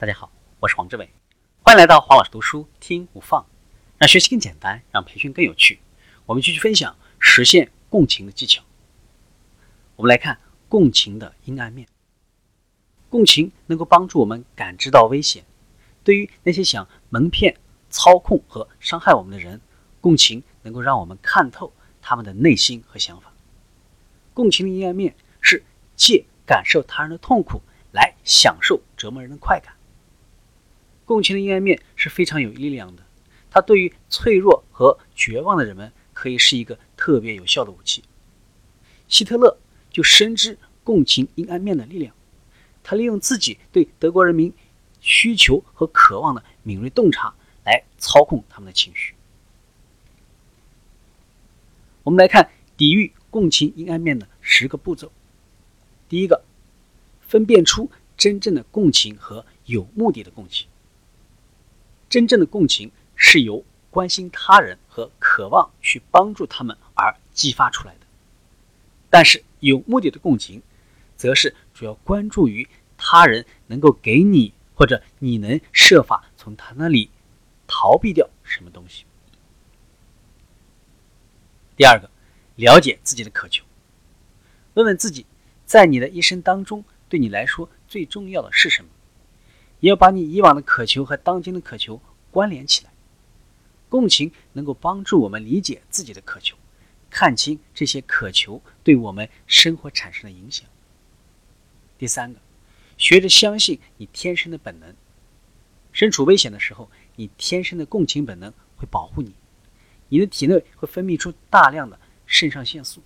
[0.00, 0.30] 大家好，
[0.60, 1.10] 我是黄志伟，
[1.64, 3.44] 欢迎来到黄老师读书听无放，
[3.96, 5.80] 让学习更简单，让培训更有趣。
[6.24, 8.62] 我们继续分享实现共情的技巧。
[9.96, 10.38] 我们来看
[10.68, 11.88] 共情的阴暗面。
[13.10, 15.44] 共情能够帮助我们感知到危险。
[16.04, 17.56] 对于那些想蒙骗、
[17.90, 19.60] 操控和伤害我们的人，
[20.00, 23.32] 共情能够让我们看透他们的内心和想法。
[24.32, 25.64] 共情的阴暗面是
[25.96, 29.74] 借感受他人的痛苦来享受折磨人的快感。
[31.08, 33.02] 共情的阴暗面是非常有力量的，
[33.50, 38.04] 它对于脆弱和绝望的人们可以是一个特别有效的武器。
[39.08, 39.56] 希特勒
[39.90, 42.14] 就深知共情阴暗面的力量，
[42.84, 44.52] 他利用自己对德国人民
[45.00, 49.14] 需求和渴望的敏锐洞察来操控他们的情绪。
[52.02, 55.10] 我们来看抵御共情阴暗面的十个步骤。
[56.06, 56.44] 第一个，
[57.26, 60.68] 分辨出真正的共情和有目的的共情。
[62.08, 68.06] 真正的共情是由关心他人和渴望去帮助他们而激发出来的，
[69.10, 70.62] 但是有目的的共情，
[71.16, 77.10] 则是主要关注于他人能够给你或者你能设法从他那里
[77.66, 79.04] 逃避掉什么东西。
[81.76, 82.10] 第二个，
[82.56, 83.64] 了解自己的渴求，
[84.74, 85.26] 问问自己，
[85.64, 88.90] 在你的一生当中，对你来说最重要的是什么？
[89.80, 92.90] 也要把你以往的渴求和当今的渴求关联起来。
[93.88, 96.56] 共情能够帮助我们理解自己的渴求，
[97.08, 100.68] 看清这些渴求对我们生活产生的影响。
[101.96, 102.38] 第三个，
[102.98, 104.94] 学着相信你天生的本能。
[105.90, 109.34] 身处危险的时候，你天生的共情本能会保护你。
[110.10, 113.02] 你的体内会分泌出大量的肾上腺素，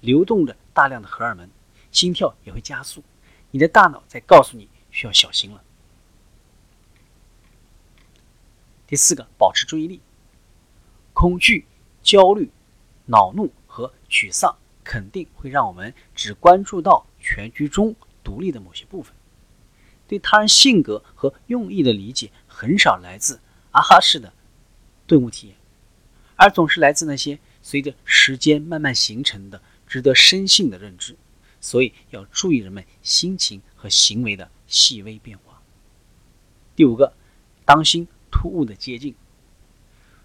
[0.00, 1.48] 流动着大量的荷尔蒙，
[1.92, 3.04] 心跳也会加速。
[3.50, 5.62] 你的大脑在告诉你需要小心了。
[8.86, 10.00] 第四个，保持注意力。
[11.12, 11.66] 恐惧、
[12.02, 12.50] 焦虑、
[13.06, 19.14] 恼怒和沮丧肯定会让我们只关注到全局中独立的某些部分，
[20.06, 24.32] 对他人性格和用意的理解很少来自啊哈式的
[25.06, 25.56] 顿悟体验，
[26.36, 31.16] 而总是来自那些随着时间慢慢形成的值得深信的认知。
[31.60, 35.62] 所以要注意人们心情和行为的细微变化。
[36.76, 37.14] 第五个，
[37.64, 38.06] 当心。
[38.34, 39.14] 突兀的接近。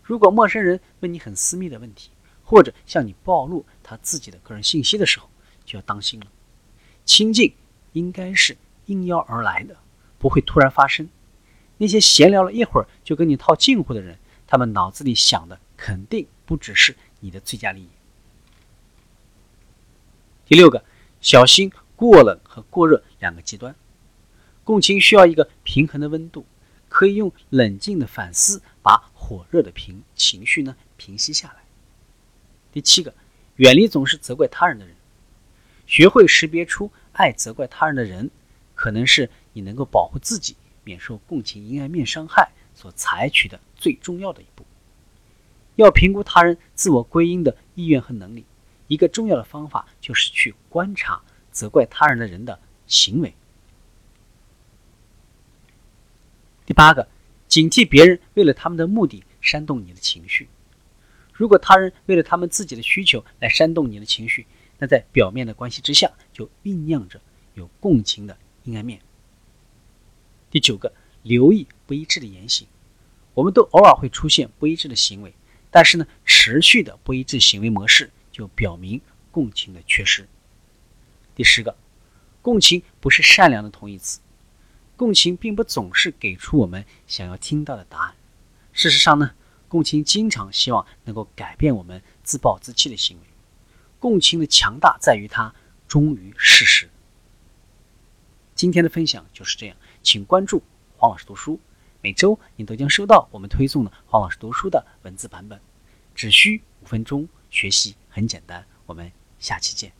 [0.02, 2.10] 如果陌生人问你很私密的问题，
[2.44, 5.30] 或者向你暴露他自己的个人信息的时候，
[5.64, 6.26] 就要当心了。
[7.06, 7.54] 亲近
[7.94, 9.78] 应该是应邀而来的，
[10.18, 11.08] 不会突然发生。
[11.78, 17.90] 那些闲聊了一会儿就跟你套近乎的人，他们脑子里想的肯定不只是你的最佳利益。
[20.48, 20.84] 第六个，
[21.22, 23.76] 小心过冷和过热两个极端。
[24.64, 26.46] 共情需要一个平衡的温度。
[26.90, 31.64] 可以用冷静的反思把火热的平情绪呢平息下来。
[32.72, 33.14] 第七个，
[33.56, 34.96] 远离总是责怪他人的人，
[35.88, 38.30] 学会识别出爱责怪他人的人，
[38.76, 44.66] 可能是你能够保护自己免受共情阴暗面伤害所采取的最重要的一步。
[45.76, 48.46] 要评估他人自我归因的意愿和能力，
[48.88, 53.34] 一个重要的方法就是去观察责怪他人的人的行为。
[56.66, 57.10] 第八个，
[57.50, 60.48] 警惕别人为了他们的目的煽动你的情绪。
[61.34, 64.48] 如果他人为了他们自己的需求来煽动你的情绪，
[64.78, 67.20] 那在表面的关系之下就酝酿着
[67.56, 69.02] 有共情的阴暗面。
[70.50, 72.66] 第九个，留意不一致的言行。
[73.34, 75.34] 我们都偶尔会出现不一致的行为，
[75.70, 79.02] 但是呢，持续的不一致行为模式就表明
[79.32, 80.26] 共情的缺失。
[81.36, 81.76] 第十个，
[82.42, 84.22] 共情不是善良的同义词。
[85.00, 88.16] 共情并不总是给出我们想要听到的答案。
[88.74, 89.32] 事实上呢，
[89.70, 93.24] 共情经常希望能够改变我们自暴自弃的行为。
[93.98, 95.56] 共情的强大在于它
[95.88, 96.90] 忠于事实。
[98.54, 100.62] 今天的分享就是这样，请关注
[100.98, 101.62] 黄老师读书，
[102.02, 105.62] 每周你都将收到我们推送的黄老师读书的文字版本。
[106.14, 108.66] 只需五分钟，学习很简单。
[108.86, 109.10] 我们
[109.40, 109.99] 下期见。